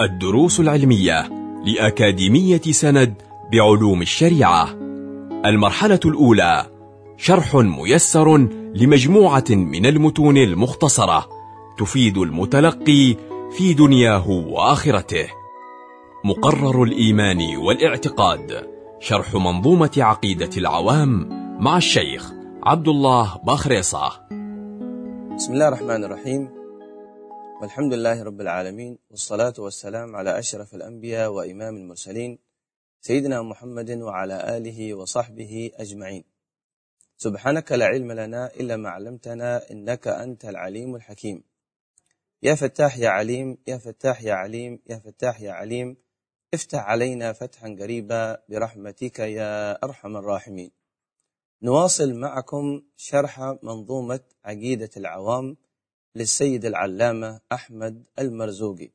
[0.00, 1.28] الدروس العلمية
[1.64, 3.14] لأكاديمية سند
[3.52, 4.68] بعلوم الشريعة.
[5.44, 6.66] المرحلة الأولى
[7.16, 8.36] شرح ميسر
[8.74, 11.28] لمجموعة من المتون المختصرة
[11.78, 13.16] تفيد المتلقي
[13.56, 15.26] في دنياه وآخرته.
[16.24, 18.66] مقرر الإيمان والاعتقاد
[19.00, 21.28] شرح منظومة عقيدة العوام
[21.60, 24.12] مع الشيخ عبد الله باخريصة.
[25.36, 26.57] بسم الله الرحمن الرحيم.
[27.60, 32.38] والحمد لله رب العالمين والصلاة والسلام على أشرف الأنبياء وإمام المرسلين
[33.00, 36.24] سيدنا محمد وعلى آله وصحبه أجمعين.
[37.16, 41.44] سبحانك لا علم لنا إلا ما علمتنا إنك أنت العليم الحكيم.
[42.42, 45.96] يا فتاح يا عليم يا فتاح يا عليم يا فتاح يا عليم
[46.54, 50.70] افتح علينا فتحا قريبا برحمتك يا أرحم الراحمين.
[51.62, 55.56] نواصل معكم شرح منظومة عقيدة العوام
[56.18, 58.90] للسيد العلامة أحمد المرزوقي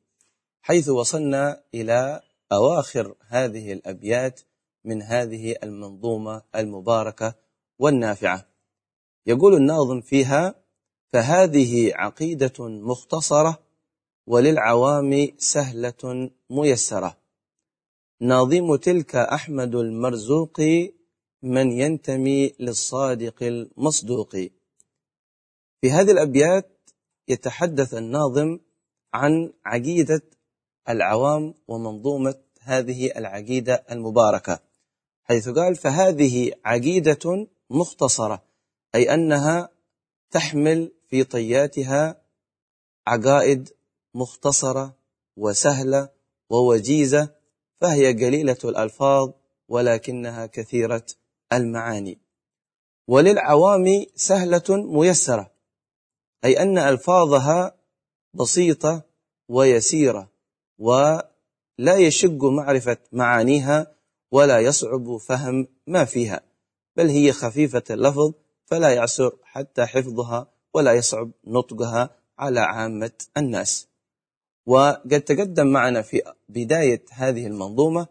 [0.62, 2.20] حيث وصلنا إلى
[2.52, 4.40] أواخر هذه الأبيات
[4.84, 7.34] من هذه المنظومة المباركة
[7.78, 8.48] والنافعة.
[9.26, 10.54] يقول الناظم فيها
[11.12, 13.58] فهذه عقيدة مختصرة
[14.26, 17.16] وللعوام سهلة ميسرة.
[18.20, 20.60] ناظم تلك أحمد المرزوق
[21.42, 24.30] من ينتمي للصادق المصدوق.
[25.80, 26.73] في هذه الأبيات
[27.28, 28.58] يتحدث الناظم
[29.14, 30.22] عن عقيدة
[30.88, 34.60] العوام ومنظومة هذه العقيدة المباركة
[35.24, 38.42] حيث قال فهذه عقيدة مختصرة
[38.94, 39.68] أي أنها
[40.30, 42.22] تحمل في طياتها
[43.06, 43.68] عقائد
[44.14, 44.96] مختصرة
[45.36, 46.08] وسهلة
[46.50, 47.28] ووجيزة
[47.80, 49.30] فهي قليلة الألفاظ
[49.68, 51.06] ولكنها كثيرة
[51.52, 52.18] المعاني.
[53.08, 55.53] وللعوام سهلة ميسرة
[56.44, 57.76] أي أن ألفاظها
[58.34, 59.02] بسيطة
[59.48, 60.30] ويسيرة
[60.78, 63.94] ولا يشق معرفة معانيها
[64.32, 66.40] ولا يصعب فهم ما فيها
[66.96, 68.32] بل هي خفيفة اللفظ
[68.66, 73.88] فلا يعسر حتى حفظها ولا يصعب نطقها على عامة الناس.
[74.66, 78.06] وقد تقدم معنا في بداية هذه المنظومة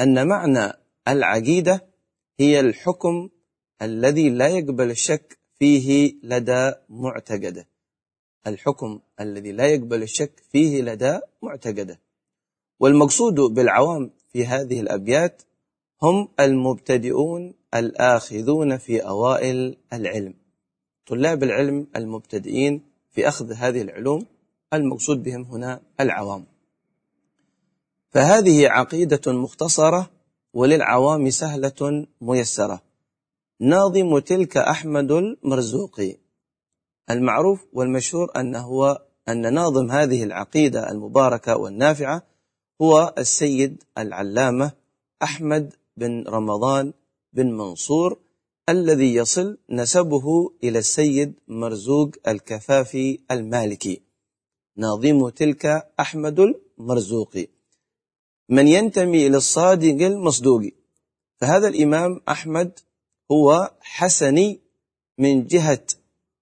[0.00, 0.72] أن معنى
[1.08, 1.86] العقيدة
[2.40, 3.28] هي الحكم
[3.82, 7.71] الذي لا يقبل الشك فيه لدى معتقده.
[8.46, 12.00] الحكم الذي لا يقبل الشك فيه لدى معتقده.
[12.80, 15.42] والمقصود بالعوام في هذه الأبيات
[16.02, 20.34] هم المبتدئون الآخذون في أوائل العلم.
[21.06, 24.26] طلاب العلم المبتدئين في أخذ هذه العلوم
[24.74, 26.44] المقصود بهم هنا العوام.
[28.10, 30.10] فهذه عقيدة مختصرة
[30.54, 32.82] وللعوام سهلة ميسرة.
[33.60, 36.16] ناظم تلك أحمد المرزوقي.
[37.10, 42.22] المعروف والمشهور أنه هو أن ناظم هذه العقيدة المباركة والنافعة
[42.82, 44.72] هو السيد العلامة
[45.22, 46.92] أحمد بن رمضان
[47.32, 48.18] بن منصور
[48.68, 54.02] الذي يصل نسبه إلى السيد مرزوق الكفافي المالكي.
[54.76, 57.48] ناظم تلك أحمد المرزوقي
[58.48, 60.62] من ينتمي إلى الصادق المصدوق.
[61.40, 62.78] فهذا الإمام أحمد
[63.32, 64.60] هو حسني
[65.18, 65.84] من جهة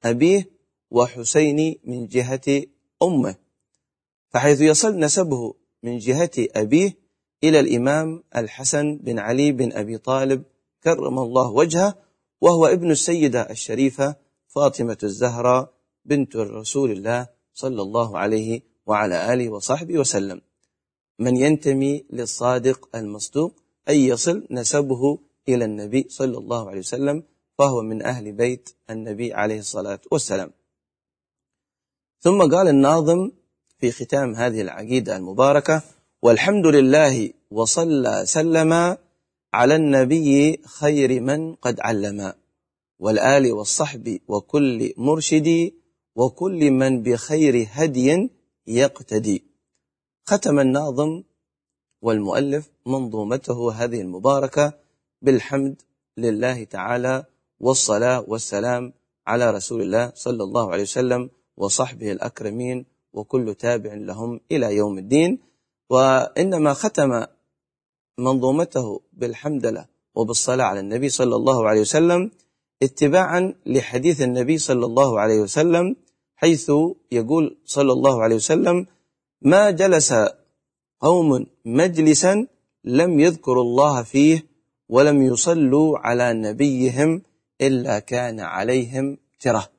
[0.04, 0.50] أبيه
[0.90, 2.62] وحسيني من جهة
[3.02, 3.34] أمه
[4.28, 6.96] فحيث يصل نسبه من جهة أبيه
[7.44, 10.42] إلى الإمام الحسن بن علي بن أبي طالب
[10.84, 11.94] كرم الله وجهه
[12.40, 14.16] وهو ابن السيدة الشريفة
[14.48, 15.72] فاطمة الزهراء
[16.04, 20.40] بنت رسول الله صلى الله عليه وعلى آله وصحبه وسلم.
[21.18, 23.52] من ينتمي للصادق المصدوق
[23.88, 25.18] أي يصل نسبه
[25.48, 27.22] إلى النبي صلى الله عليه وسلم
[27.60, 30.50] فهو من أهل بيت النبي عليه الصلاة والسلام.
[32.20, 33.30] ثم قال الناظم
[33.78, 35.82] في ختام هذه العقيدة المباركة
[36.22, 38.96] والحمد لله وصلى سلم
[39.54, 42.32] على النبي خير من قد علم
[42.98, 45.72] والآل والصحب وكل مرشد
[46.16, 48.30] وكل من بخير هدي
[48.66, 49.44] يقتدي.
[50.24, 51.22] ختم الناظم
[52.02, 54.72] والمؤلف منظومته هذه المباركة
[55.22, 55.82] بالحمد
[56.18, 57.24] لله تعالى
[57.60, 58.92] والصلاة والسلام
[59.26, 65.38] على رسول الله صلى الله عليه وسلم وصحبه الأكرمين وكل تابع لهم إلى يوم الدين.
[65.90, 67.24] وإنما ختم
[68.18, 72.30] منظومته بالحمدلة وبالصلاة على النبي صلى الله عليه وسلم
[72.82, 75.96] اتباعا لحديث النبي صلى الله عليه وسلم
[76.36, 76.72] حيث
[77.12, 78.86] يقول صلى الله عليه وسلم
[79.42, 80.14] ما جلس
[81.00, 82.46] قوم مجلسا
[82.84, 84.46] لم يذكروا الله فيه
[84.88, 87.22] ولم يصلوا على نبيهم
[87.60, 89.70] إلا كان عليهم ترة.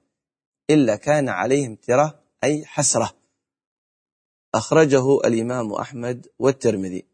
[0.69, 3.12] إلا كان عليهم ترة أي حسرة.
[4.56, 7.06] أخرجه الإمام أحمد والترمذي.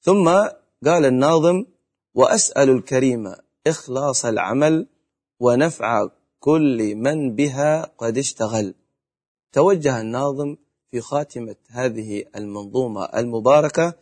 [0.00, 0.28] ثم
[0.84, 1.64] قال الناظم
[2.14, 3.34] وأسأل الكريم
[3.66, 4.86] إخلاص العمل
[5.40, 6.08] ونفع
[6.40, 8.74] كل من بها قد اشتغل.
[9.52, 10.56] توجه الناظم
[10.90, 13.94] في خاتمة هذه المنظومة المباركة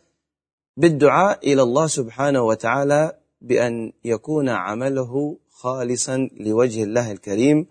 [0.77, 7.67] بالدعاء إلى الله سبحانه وتعالى بأن يكون عمله خالصا لوجه الله الكريم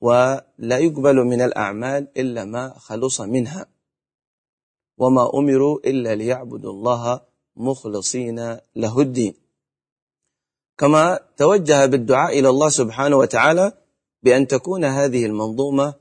[0.00, 3.66] ولا يقبل من الأعمال إلا ما خلص منها.
[4.98, 7.20] وما أمروا إلا ليعبدوا الله
[7.56, 9.34] مخلصين له الدين.
[10.78, 13.72] كما توجه بالدعاء إلى الله سبحانه وتعالى
[14.22, 15.94] بأن تكون هذه المنظومة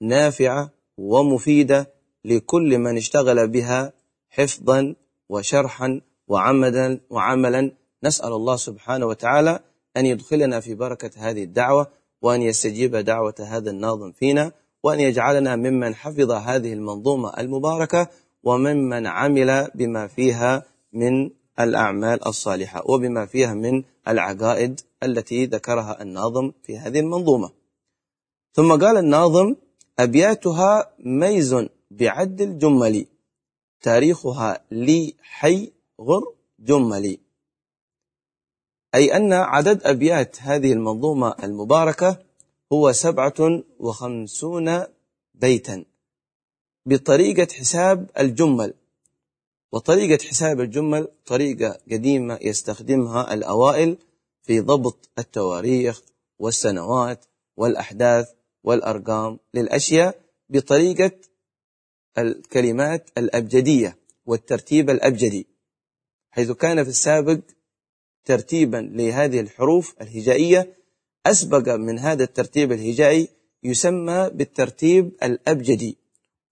[0.00, 1.90] نافعة ومفيدة
[2.24, 3.92] لكل من اشتغل بها
[4.30, 4.94] حفظا
[5.28, 7.72] وشرحا وعملا وعملا.
[8.02, 9.60] نسأل الله سبحانه وتعالى
[9.96, 11.86] أن يدخلنا في بركة هذه الدعوة
[12.22, 14.52] وأن يستجيب دعوة هذا الناظم فينا
[14.82, 18.08] وأن يجعلنا ممن حفظ هذه المنظومة المباركة
[18.42, 21.30] وممن عمل بما فيها من
[21.60, 27.50] الأعمال الصالحة وبما فيها من العقائد التي ذكرها الناظم في هذه المنظومة.
[28.52, 29.54] ثم قال الناظم
[29.98, 31.56] أبياتها ميز
[31.90, 33.06] بعد الجمل
[33.82, 36.24] تاريخها لي حي غر
[36.58, 37.23] جملي.
[38.94, 42.18] أي أن عدد أبيات هذه المنظومة المباركة
[42.72, 44.84] هو سبعة وخمسون
[45.34, 45.84] بيتا
[46.86, 48.74] بطريقة حساب الجمل.
[49.72, 53.98] وطريقة حساب الجمل طريقة قديمة يستخدمها الأوائل
[54.42, 56.02] في ضبط التواريخ
[56.38, 57.24] والسنوات
[57.56, 58.28] والأحداث
[58.64, 61.12] والأرقام للأشياء بطريقة
[62.18, 65.46] الكلمات الأبجدية والترتيب الأبجدي
[66.30, 67.40] حيث كان في السابق
[68.24, 70.76] ترتيبا لهذه الحروف الهجائية
[71.26, 73.28] أسبق من هذا الترتيب الهجائي
[73.62, 75.96] يسمى بالترتيب الأبجدي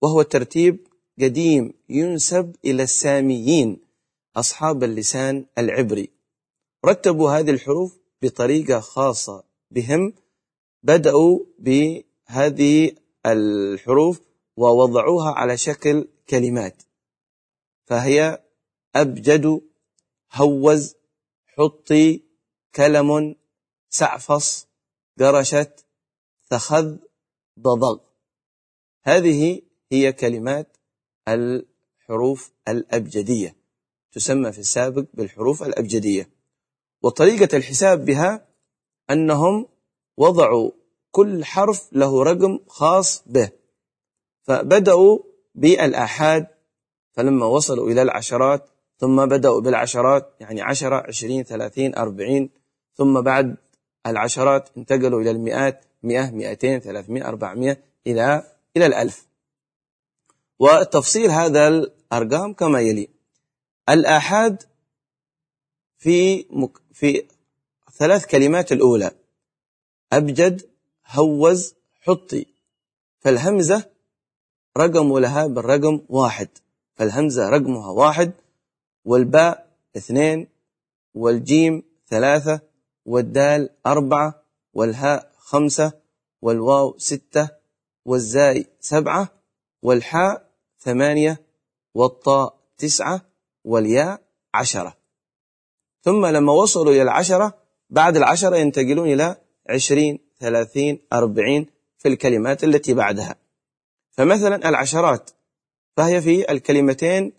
[0.01, 0.87] وهو ترتيب
[1.21, 3.77] قديم ينسب إلى الساميين
[4.35, 6.09] أصحاب اللسان العبري.
[6.85, 10.13] رتبوا هذه الحروف بطريقة خاصة بهم
[10.83, 12.91] بدأوا بهذه
[13.25, 14.21] الحروف
[14.57, 16.83] ووضعوها على شكل كلمات
[17.85, 18.43] فهي
[18.95, 19.61] أبجد
[20.33, 20.95] هوز
[21.57, 22.23] حطي
[22.75, 23.35] كلم
[23.89, 24.67] سعفص
[25.19, 25.85] قرشت
[26.49, 26.97] ثخذ
[27.59, 27.99] ضضغ
[29.03, 29.61] هذه
[29.91, 30.77] هي كلمات
[31.27, 33.55] الحروف الأبجدية
[34.11, 36.29] تسمى في السابق بالحروف الأبجدية.
[37.03, 38.47] وطريقة الحساب بها
[39.09, 39.67] أنهم
[40.17, 40.71] وضعوا
[41.11, 43.51] كل حرف له رقم خاص به
[44.43, 45.19] فبدأوا
[45.55, 46.47] بالآحاد
[47.11, 52.49] فلما وصلوا إلى العشرات ثم بدأوا بالعشرات يعني عشرة عشرين ثلاثين أربعين
[52.95, 53.55] ثم بعد
[54.07, 58.43] العشرات انتقلوا إلى المئات مئة مئتين ثلاثمائة أربعمائة إلى
[58.77, 59.27] إلى الألف.
[60.59, 63.09] وتفصيل هذا الأرقام كما يلي.
[63.89, 64.63] الآحاد
[65.97, 67.25] في مك في
[67.93, 69.11] ثلاث كلمات الأولى.
[70.13, 70.69] أبجد
[71.07, 72.45] هوز حطي.
[73.19, 73.89] فالهمزة
[74.77, 76.49] رقم لها بالرقم واحد.
[76.95, 78.31] فالهمزة رقمها واحد
[79.05, 79.67] والباء
[79.97, 80.47] اثنين
[81.13, 82.61] والجيم ثلاثة
[83.05, 85.93] والدال أربعة والهاء خمسة
[86.41, 87.49] والواو ستة
[88.05, 89.29] والزاي سبعة
[89.81, 91.41] والحاء ثمانية
[91.93, 93.21] والطاء تسعة
[93.63, 94.21] والياء
[94.53, 94.97] عشرة.
[96.01, 97.57] ثم لما وصلوا إلى العشرة
[97.89, 99.37] بعد العشرة ينتقلون إلى
[99.69, 103.35] عشرين ثلاثين أربعين في الكلمات التي بعدها.
[104.11, 105.29] فمثلا العشرات
[105.97, 107.33] فهي في الكلمتين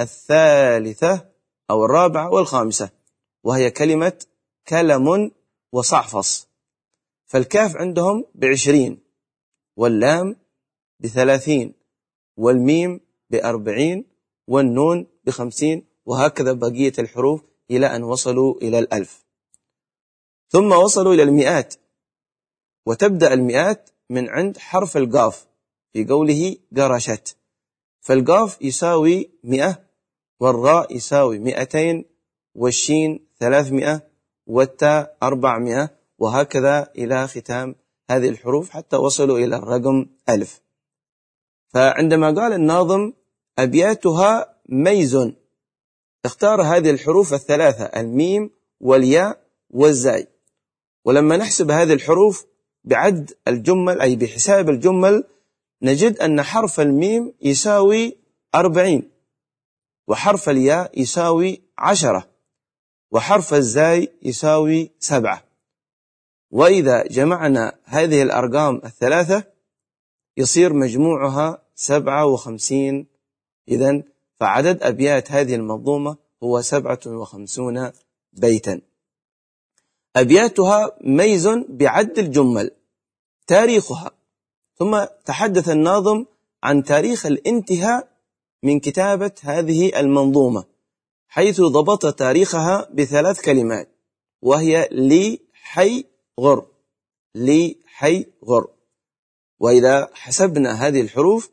[0.00, 1.28] الثالثة
[1.70, 2.90] أو الرابعة والخامسة
[3.44, 4.24] وهي كلمة
[4.68, 5.30] كلم
[5.72, 6.48] وصعفص.
[7.26, 8.98] فالكاف عندهم بعشرين
[9.76, 10.36] واللام
[11.00, 11.74] بثلاثين
[12.36, 14.04] والميم بأربعين
[14.46, 19.24] والنون بخمسين وهكذا بقية الحروف إلى أن وصلوا إلى الألف.
[20.48, 21.74] ثم وصلوا إلى المئات
[22.86, 25.46] وتبدأ المئات من عند حرف القاف
[25.92, 27.36] في قوله قرشت.
[28.00, 29.89] فالقاف يساوي مئة
[30.40, 32.04] والراء يساوي مئتين
[32.54, 34.02] والشين ثلاثمائة
[34.46, 37.74] والتاء أربعمائة وهكذا إلى ختام
[38.10, 40.60] هذه الحروف حتى وصلوا إلى الرقم ألف.
[41.68, 43.12] فعندما قال الناظم
[43.58, 45.18] أبياتها ميز
[46.24, 50.26] اختار هذه الحروف الثلاثة الميم والياء والزاي.
[51.04, 52.46] ولما نحسب هذه الحروف
[52.84, 55.24] بعد الجمل أي بحساب الجمل
[55.82, 58.16] نجد أن حرف الميم يساوي
[58.54, 59.10] أربعين.
[60.10, 62.28] وحرف الياء يساوي عشرة
[63.10, 65.44] وحرف الزاي يساوي سبعة.
[66.50, 69.44] وإذا جمعنا هذه الأرقام الثلاثة
[70.36, 73.06] يصير مجموعها سبعة وخمسين.
[73.68, 74.02] إذا
[74.40, 77.92] فعدد أبيات هذه المنظومة هو سبعة وخمسون
[78.32, 78.80] بيتا.
[80.16, 82.70] أبياتها ميز بعد الجمل
[83.46, 84.10] تاريخها.
[84.78, 86.24] ثم تحدث الناظم
[86.62, 88.09] عن تاريخ الانتهاء
[88.62, 90.64] من كتابة هذه المنظومة
[91.28, 93.88] حيث ضبط تاريخها بثلاث كلمات
[94.42, 96.04] وهي لي حي
[96.40, 96.66] غر
[97.34, 98.68] لي حي غر.
[99.60, 101.50] وإذا حسبنا هذه الحروف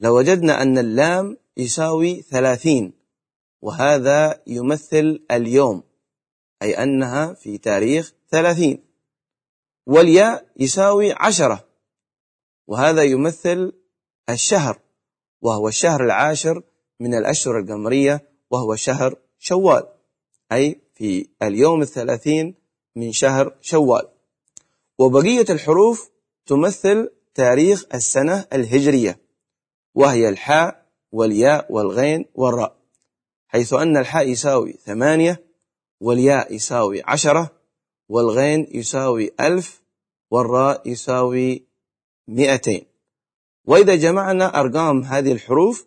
[0.00, 2.92] لوجدنا أن اللام يساوي ثلاثين
[3.62, 5.82] وهذا يمثل اليوم
[6.62, 8.84] أي أنها في تاريخ ثلاثين.
[9.86, 11.68] والياء يساوي عشرة
[12.66, 13.72] وهذا يمثل
[14.30, 14.81] الشهر.
[15.42, 16.62] وهو الشهر العاشر
[17.00, 19.82] من الأشهر القمرية وهو شهر شوال
[20.52, 22.54] أي في اليوم الثلاثين
[22.96, 24.08] من شهر شوال.
[24.98, 26.10] وبقية الحروف
[26.46, 29.18] تمثل تاريخ السنة الهجرية
[29.94, 32.76] وهي الحاء والياء والغين والراء
[33.46, 35.44] حيث أن الحاء يساوي ثمانية
[36.00, 37.50] والياء يساوي عشرة
[38.08, 39.82] والغين يساوي ألف
[40.30, 41.66] والراء يساوي
[42.28, 42.91] مئتين.
[43.66, 45.86] وإذا جمعنا أرقام هذه الحروف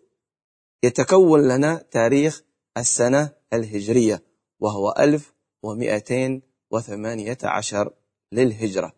[0.82, 2.42] يتكون لنا تاريخ
[2.76, 4.22] السنة الهجرية
[4.60, 7.92] وهو ألف ومئتين وثمانية عشر
[8.32, 8.92] للهجرة.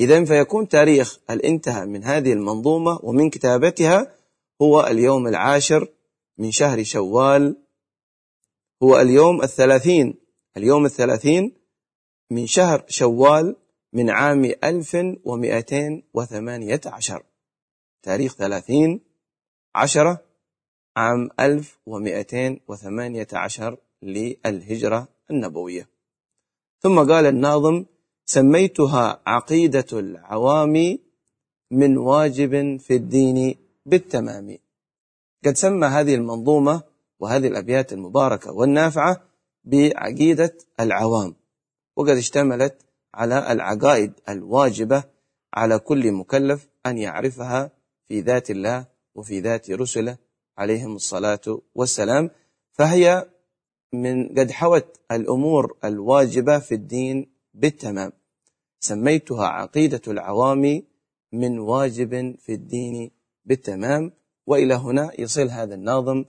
[0.00, 4.14] إذا فيكون تاريخ الانتهاء من هذه المنظومة ومن كتابتها
[4.62, 5.88] هو اليوم العاشر
[6.38, 7.56] من شهر شوال
[8.82, 10.14] هو اليوم الثلاثين
[10.56, 11.54] اليوم الثلاثين
[12.30, 13.56] من شهر شوال
[13.92, 17.22] من عام ألف ومئتين وثمانية عشر.
[18.02, 19.00] تاريخ ثلاثين
[19.74, 20.24] عشرة
[20.96, 25.88] عام ألف ومئتين وثمانية عشر للهجرة النبوية.
[26.80, 27.84] ثم قال الناظم
[28.24, 30.98] سميتها عقيدة العوام
[31.70, 33.56] من واجب في الدين
[33.86, 34.58] بالتمام.
[35.44, 36.82] قد سمى هذه المنظومة
[37.20, 39.22] وهذه الأبيات المباركة والنافعة
[39.64, 41.34] بعقيدة العوام
[41.96, 42.76] وقد اشتملت
[43.14, 45.04] على العقائد الواجبة
[45.54, 47.70] على كل مكلف أن يعرفها
[48.12, 50.16] في ذات الله وفي ذات رسله
[50.58, 52.30] عليهم الصلاة والسلام.
[52.72, 53.30] فهي
[53.92, 58.12] من قد حوت الأمور الواجبة في الدين بالتمام.
[58.80, 60.82] سميتها عقيدة العوام
[61.32, 63.10] من واجب في الدين
[63.44, 64.12] بالتمام.
[64.46, 66.24] وإلى هنا يصل هذا الناظم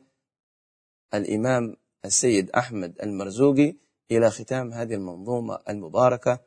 [1.13, 1.75] الإمام
[2.05, 3.75] السيد أحمد المرزوقي
[4.11, 6.39] إلى ختام هذه المنظومة المباركة.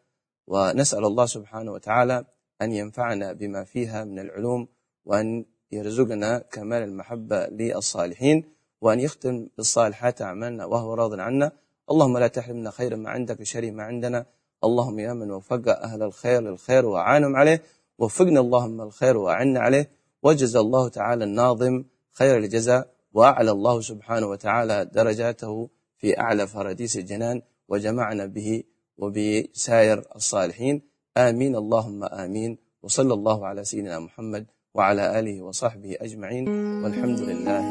[0.47, 2.25] ونسأل الله سبحانه وتعالى
[2.63, 4.69] أن ينفعنا بما فيها من العلوم
[5.07, 8.45] وأن يرزقنا كمال المحبة للصالحين
[8.81, 11.53] وأن يختم بالصالحات أعمالنا وهو راض عنا.
[11.91, 14.27] اللهم لا تحرمنا خير ما عندك شر ما عندنا.
[14.65, 17.63] اللهم يا من وفق أهل الخير للخير وأعانهم عليه.
[17.99, 19.91] وفقنا اللهم الخير وأعنا عليه.
[20.23, 27.43] وجزى الله تعالى الناظم خير الجزاء وأعلى الله سبحانه وتعالى درجاته في أعلى فراديس الجنان
[27.69, 28.63] وجمعنا به
[28.99, 30.83] وبسائر الصالحين.
[31.17, 32.59] آمين اللهم آمين.
[32.83, 36.49] وصلى الله على سيدنا محمد وعلى آله وصحبه أجمعين
[36.85, 37.65] والحمد لله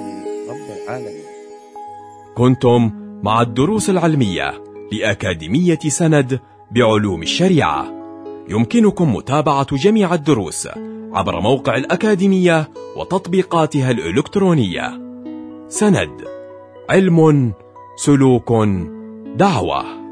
[0.49, 1.25] رب العالمين.
[2.37, 2.91] كنتم
[3.23, 6.39] مع الدروس العلمية لأكاديمية سند
[6.71, 7.85] بعلوم الشريعة.
[8.49, 10.69] يمكنكم متابعة جميع الدروس
[11.13, 15.01] عبر موقع الأكاديمية وتطبيقاتها الإلكترونية.
[15.67, 16.21] سند
[16.89, 17.53] علم
[17.95, 18.53] سلوك
[19.35, 20.04] دعوة.